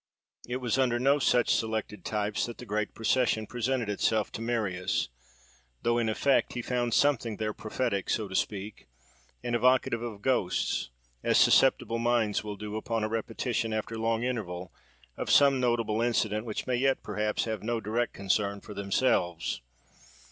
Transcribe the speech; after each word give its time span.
It 0.47 0.55
was 0.55 0.79
under 0.79 0.97
no 0.97 1.19
such 1.19 1.53
selected 1.55 2.03
types 2.03 2.47
that 2.47 2.57
the 2.57 2.65
great 2.65 2.95
procession 2.95 3.45
presented 3.45 3.87
itself 3.87 4.31
to 4.31 4.41
Marius; 4.41 5.09
though, 5.83 5.99
in 5.99 6.09
effect, 6.09 6.53
he 6.53 6.63
found 6.63 6.95
something 6.95 7.37
there 7.37 7.53
prophetic, 7.53 8.09
so 8.09 8.27
to 8.27 8.33
speak, 8.33 8.87
and 9.43 9.55
evocative 9.55 10.01
of 10.01 10.23
ghosts, 10.23 10.89
as 11.23 11.37
susceptible 11.37 11.99
minds 11.99 12.43
will 12.43 12.57
do, 12.57 12.77
upon 12.77 13.03
a 13.03 13.07
repetition 13.07 13.73
after 13.73 13.95
long 13.95 14.23
interval 14.23 14.73
of 15.17 15.29
some 15.29 15.59
notable 15.59 16.01
incident, 16.01 16.47
which 16.47 16.65
may 16.65 16.77
yet 16.77 17.03
perhaps 17.03 17.43
have 17.45 17.61
no 17.61 17.79
direct 17.79 18.11
concern 18.11 18.59
for 18.59 18.73
themselves. 18.73 19.61